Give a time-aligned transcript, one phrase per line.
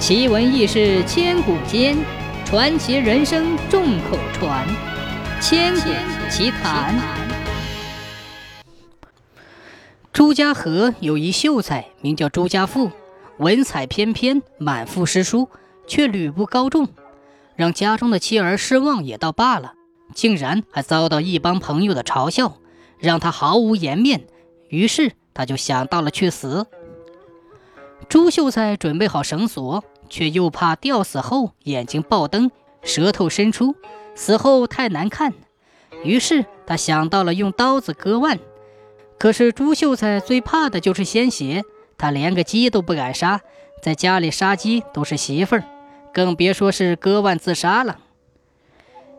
[0.00, 1.94] 奇闻异事千古间，
[2.46, 4.66] 传奇人生众口传。
[5.42, 5.90] 千古
[6.30, 6.98] 奇谈。
[10.10, 12.90] 朱家河有一秀才，名叫朱家富，
[13.36, 15.50] 文采翩翩，满腹诗书，
[15.86, 16.88] 却屡不高中，
[17.54, 19.74] 让家中的妻儿失望也倒罢了，
[20.14, 22.56] 竟然还遭到一帮朋友的嘲笑，
[22.98, 24.22] 让他毫无颜面。
[24.70, 26.66] 于是他就想到了去死。
[28.08, 32.50] 朱秀才准备好绳索，却又怕吊死后眼睛爆灯，
[32.82, 33.76] 舌头伸出，
[34.14, 35.32] 死后太难看。
[36.02, 38.38] 于是他想到了用刀子割腕。
[39.18, 41.62] 可是朱秀才最怕的就是鲜血，
[41.98, 43.42] 他连个鸡都不敢杀，
[43.82, 45.64] 在家里杀鸡都是媳妇儿，
[46.12, 47.98] 更别说是割腕自杀了。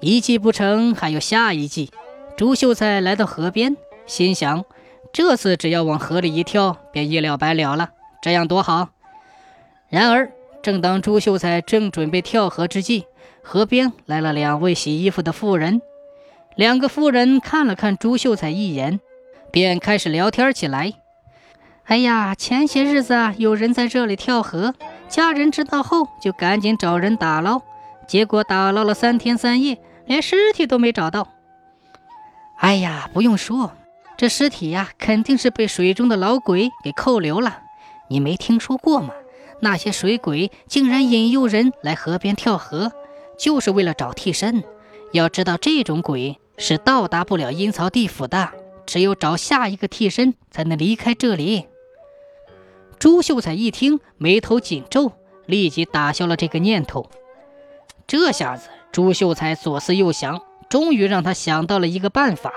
[0.00, 1.90] 一计不成，还有下一计。
[2.36, 4.64] 朱秀才来到河边，心想：
[5.12, 7.90] 这次只要往河里一跳，便一了百了了。
[8.24, 8.88] 这样多好。
[9.90, 10.32] 然而，
[10.62, 13.04] 正当朱秀才正准备跳河之际，
[13.42, 15.82] 河边来了两位洗衣服的妇人。
[16.56, 18.98] 两个妇人看了看朱秀才一眼。
[19.50, 20.94] 便开始聊天起来。
[21.84, 24.74] 哎呀，前些日子啊，有人在这里跳河，
[25.06, 27.60] 家人知道后就赶紧找人打捞，
[28.08, 31.28] 结果打捞了三天三夜，连尸体都没找到。
[32.56, 33.72] 哎呀，不用说，
[34.16, 37.58] 这尸体呀，肯定是被水中的老鬼给扣留了。
[38.08, 39.14] 你没听说过吗？
[39.60, 42.92] 那些水鬼竟然引诱人来河边跳河，
[43.38, 44.62] 就是为了找替身。
[45.12, 48.50] 要知道，这种鬼是到达不了阴曹地府的。
[48.84, 51.66] 只有找下一个替身，才能离开这里。
[52.98, 55.12] 朱秀才一听，眉头紧皱，
[55.46, 57.08] 立即打消了这个念头。
[58.06, 62.52] 这下子，朱秀才左思右想，终于让他想到了一个办法：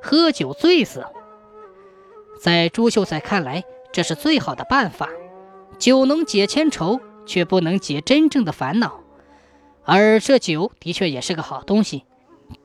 [0.00, 1.04] 喝酒醉死。
[2.40, 5.08] 在朱秀才看来，这是最好的办法。
[5.78, 9.00] 酒能解千愁，却不能解真正的烦恼。
[9.84, 12.04] 而这酒的确也是个好东西，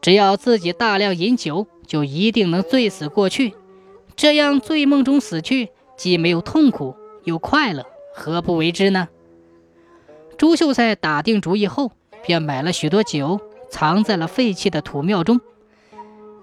[0.02, 1.67] 只要自己大量饮酒。
[1.87, 3.54] 就一定能醉死过去，
[4.17, 9.08] 这样醉梦中死去，既没有痛苦又快乐，何不为之呢？
[10.37, 11.93] 朱秀才打定主意后，
[12.26, 13.39] 便买了许多酒，
[13.70, 15.39] 藏在了废弃的土庙中。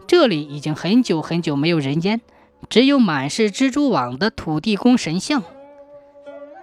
[0.06, 2.22] 这里已经很久很久没有人烟，
[2.68, 5.42] 只有满是蜘蛛网的土地公神像。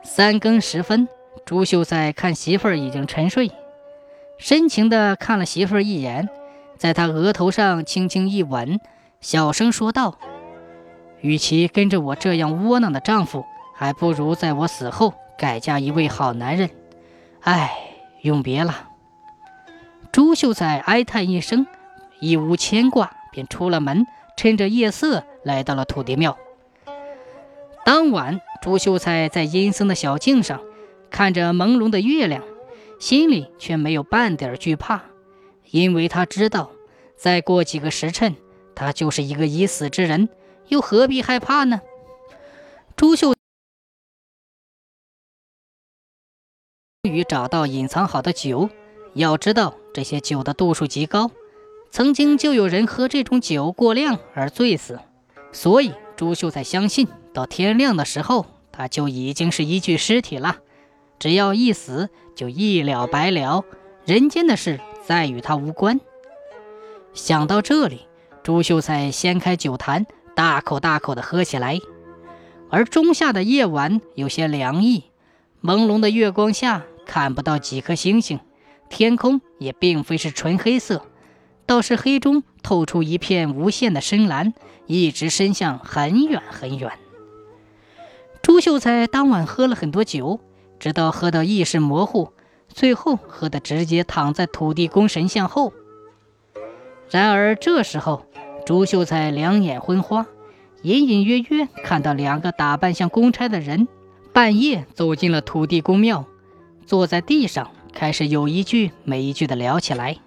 [0.03, 1.07] 三更时分，
[1.45, 3.51] 朱秀才看媳妇儿已经沉睡，
[4.37, 6.27] 深情地看了媳妇儿一眼。
[6.77, 8.79] 在她额头上轻轻一吻，
[9.19, 10.17] 小声说道
[11.21, 13.45] ：“与其跟着我这样窝囊的丈夫，
[13.75, 16.71] 还不如在我死后改嫁一位好男人。”
[17.41, 17.71] 哎，
[18.21, 18.89] 永别了。
[20.11, 21.67] 朱秀才哀叹一声，
[22.19, 26.37] 一无牵挂，便出了门，趁着夜色来到了土地庙。
[27.83, 30.61] 当晚，朱秀才在阴森的小径上
[31.09, 32.43] 看着朦胧的月亮，
[32.99, 35.01] 心里却没有半点惧怕。
[35.71, 36.71] 因为他知道，
[37.15, 38.35] 再过几个时辰，
[38.75, 40.29] 他就是一个已死之人，
[40.67, 41.81] 又何必害怕呢？
[42.95, 43.33] 朱秀
[47.03, 48.69] 终于找到隐藏好的酒，
[49.13, 51.31] 要知道这些酒的度数极高，
[51.89, 54.99] 曾经就有人喝这种酒过量而醉死，
[55.51, 60.57] 所以朱秀才相信，到天亮的时候，他就已经是一具尸体了。
[61.19, 63.63] 只要一死，就一了百了，
[64.05, 64.79] 人间的事。
[65.03, 65.99] 再与他无关。
[67.13, 68.07] 想到这里，
[68.43, 71.79] 朱秀才掀开酒坛，大口大口地喝起来。
[72.69, 75.05] 而中夏的夜晚有些凉意，
[75.61, 78.39] 朦胧的月光下看不到几颗星星，
[78.89, 81.03] 天空也并非是纯黑色，
[81.65, 84.53] 倒是黑中透出一片无限的深蓝，
[84.87, 86.91] 一直伸向很远很远。
[88.41, 90.39] 朱秀才当晚喝了很多酒，
[90.79, 92.33] 直到喝到意识模糊。
[92.73, 95.73] 最后喝得直接躺在土地公神像后。
[97.09, 98.25] 然而这时候，
[98.65, 100.25] 朱秀才两眼昏花，
[100.81, 103.89] 隐隐约约看到两个打扮像公差的人，
[104.31, 106.25] 半夜走进了土地公庙，
[106.85, 110.17] 坐在地上，开始有一句没一句的聊起来。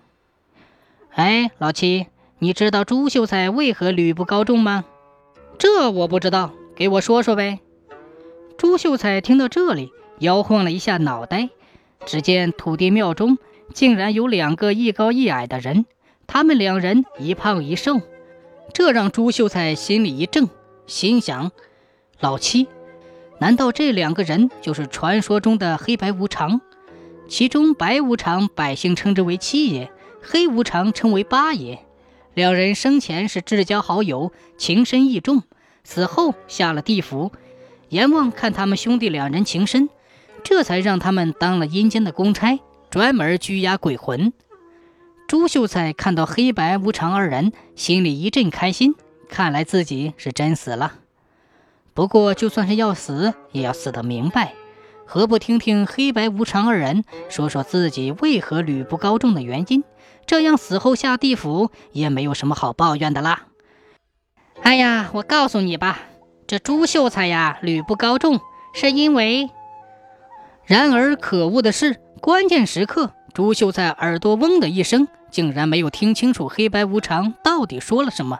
[1.14, 2.08] 哎，老七，
[2.40, 4.84] 你知道朱秀才为何屡不高中吗？
[5.58, 7.61] 这我不知道，给我说说呗。
[8.58, 11.50] 朱秀才听到这里，摇晃了一下脑袋。
[12.05, 13.38] 只见土地庙中
[13.72, 15.87] 竟然有两个一高一矮的人，
[16.26, 18.00] 他们两人一胖一瘦，
[18.72, 20.49] 这让朱秀才心里一怔，
[20.88, 21.52] 心想：
[22.19, 22.67] 老七，
[23.38, 26.60] 难道这两个人就是传说中的黑白无常？
[27.28, 29.90] 其中白无常百姓称之为七爷，
[30.24, 31.84] 黑无常称为八爷。
[32.32, 35.42] 两人生前是至交好友，情深意重，
[35.84, 37.30] 死后下了地府，
[37.90, 39.88] 阎王看他们兄弟两人情深。
[40.42, 42.60] 这才让他们当了阴间的公差，
[42.90, 44.32] 专门拘押鬼魂。
[45.26, 48.94] 朱秀才看到黑白无常二人，心里一阵开心，
[49.28, 50.94] 看来自己是真死了。
[51.94, 54.54] 不过，就算是要死，也要死得明白。
[55.06, 59.84] 何不听听黑白无常二人说说自己为何屡不高中的原因？
[60.26, 63.46] 这样死后下地府也没有什么好抱怨的啦。
[64.62, 65.98] 哎呀，我告诉你吧，
[66.46, 68.40] 这朱秀才呀，履不高中
[68.72, 69.50] 是因为……
[70.64, 78.38] 然而可恶的是，关键时刻，朱秀才耳朵嗡的一声，竟然没有听清楚黑白无常到底说了什么。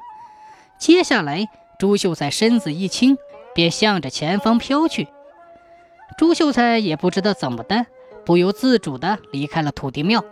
[0.79, 1.49] 接下来，
[1.79, 3.19] 朱秀才身子一轻，
[3.55, 5.09] 便向着前方飘去。
[6.17, 7.85] 朱秀才也不知道怎么的，
[8.25, 10.25] 不由自主地离开了土地庙，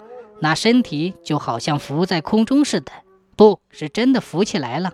[0.42, 2.90] 那身体就好像浮在空中似的，
[3.36, 4.92] 不是真的浮起来了。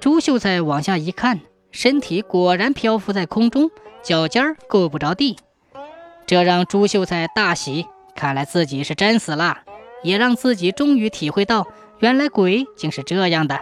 [0.00, 1.40] 朱秀才往下一看，
[1.70, 3.70] 身体果然漂浮在空中，
[4.02, 5.36] 脚尖儿够不着地。
[6.26, 7.86] 这让朱秀才大喜，
[8.16, 9.58] 看来自己是真死了，
[10.02, 11.68] 也让自己终于体会到，
[12.00, 13.60] 原来鬼竟是这样的。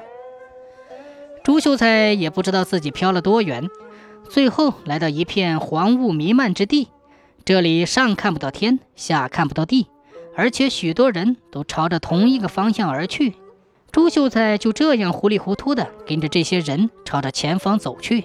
[1.45, 3.69] 朱秀才也不知道自己飘了多远，
[4.31, 6.89] 最后来到一片黄雾弥漫之地，
[7.45, 9.89] 这里上看不到天，下看不到地，
[10.37, 13.35] 而且许多人都朝着同一个方向而去。
[13.91, 18.25] 朱秀才就这样糊里糊涂地跟着这些人朝着前方走去。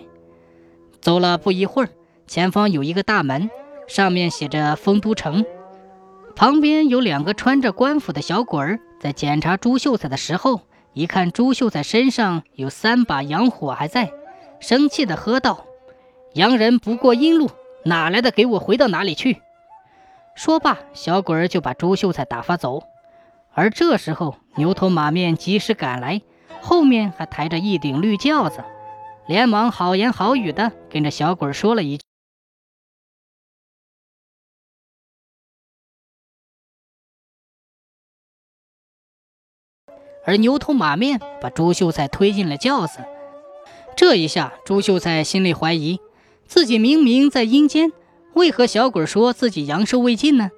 [1.01, 1.89] 走了不一会儿，
[2.25, 3.49] 前方有一个大门。
[3.87, 5.45] 上面写着“丰都城”，
[6.35, 10.59] 旁边有两个穿着官服的小鬼儿在检查朱秀才的时候，
[10.91, 14.11] 一看朱秀才身上有三把阳火还在，
[14.59, 15.65] 生气地喝道
[16.35, 17.49] ：“洋人不过阴路，
[17.85, 19.37] 哪来的给我回到哪里去！”
[20.37, 22.83] 说罢，小鬼儿就把朱秀才打发走。
[23.53, 26.21] 而这时候，牛头马面及时赶来，
[26.61, 28.63] 后面还抬着一顶绿轿子，
[29.25, 32.03] 连忙好言好语的跟着小鬼儿说了一句。
[40.23, 42.99] 而牛头马面把朱秀才推进了轿子，
[43.95, 45.99] 这一下，朱秀才心里怀疑，
[46.45, 47.91] 自己明明在阴间，
[48.37, 50.51] 为何小鬼说自己阳寿未尽呢？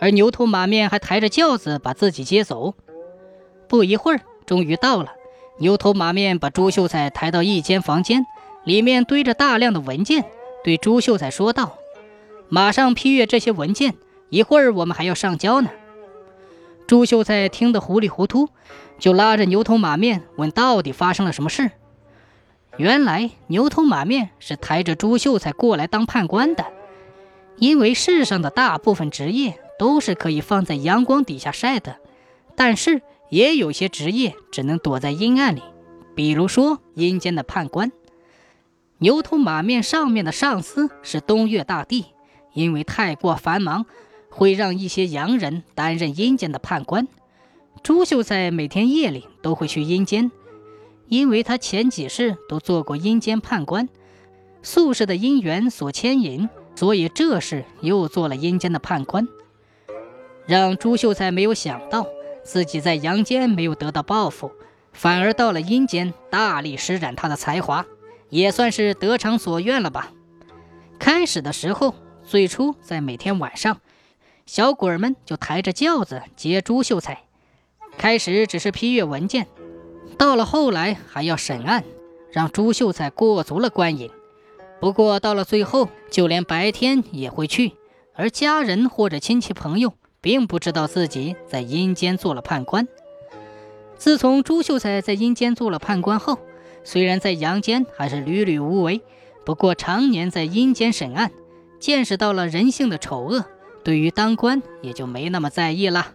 [0.00, 2.72] 而牛头马面还抬着轿子把自己接走。
[3.68, 5.12] 不一会儿，终于到了。
[5.58, 8.24] 牛头马面把朱秀才抬到一间房间，
[8.64, 10.24] 里面堆着大量的文件，
[10.64, 11.76] 对朱秀才说道
[12.48, 13.94] ：“马上批阅这些文件，
[14.30, 15.68] 一会儿我们还要上交呢。”
[16.88, 18.48] 朱秀才听得糊里糊涂，
[18.98, 21.70] 就拉着牛头马面问：“到底发生了什么事？”
[22.78, 26.64] 原来牛头马面是抬着朱秀才过来当判官的，
[27.58, 31.96] 因为世上的大部分职业都是可以放在阳光底下晒的，
[32.54, 35.62] 但是也有些职业只能躲在阴暗里，
[36.14, 37.92] 比如说阴间的判官。
[38.98, 42.06] 牛头马面上面的上司是东岳大帝，
[42.54, 43.86] 因为太过繁忙。
[44.28, 47.08] 会让一些洋人担任阴间的判官。
[47.82, 50.30] 朱秀才每天夜里都会去阴间，
[51.08, 53.88] 因为他前几世都做过阴间判官，
[54.60, 59.26] 宿世的姻缘所牵引，所以这事又做了阴间的判官。
[60.46, 62.06] 让朱秀才没有想到，
[62.44, 64.52] 自己在阳间没有得到报复，
[64.92, 67.84] 反而到了阴间大力施展他的才华，
[68.28, 70.12] 也算是得偿所愿了吧。
[71.00, 73.80] 开始的时候，最初在每天晚上。
[74.46, 77.24] 小鬼儿们就抬着轿子接朱秀才，
[77.98, 79.48] 开始只是批阅文件，
[80.16, 81.82] 到了后来还要审案，
[82.30, 84.08] 让朱秀才过足了官瘾。
[84.80, 87.72] 不过到了最后，就连白天也会去，
[88.14, 92.86] 而家人或者亲戚朋友并不知道自己在阴间做了判官。
[93.96, 96.38] 自从朱秀才在阴间做了判官后，
[96.84, 99.00] 虽然在阳间还是屡屡无为，
[99.44, 101.32] 不过常年在阴间审案，
[101.80, 103.46] 见识到了人性的丑恶。
[103.82, 106.08] 对于当官也就没那么在意了。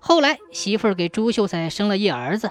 [0.00, 2.50] 后来媳妇儿给朱秀才生了一儿子，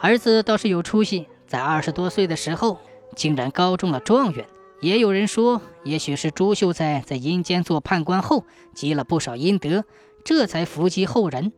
[0.00, 2.78] 儿子倒是有出息，在二十多岁的时候
[3.14, 4.46] 竟然高中了状元。
[4.80, 9.84] 也有人说，也许是朱秀才在阴间做判官后积了不少阴德，
[10.24, 11.52] 这才伏击后人。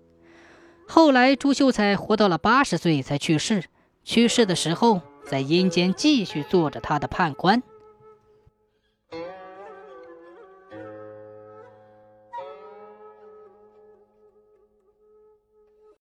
[0.86, 3.64] 后来朱秀才活到了八十岁才去世，
[4.04, 7.62] 去世的时候在阴间继续做着他的判官。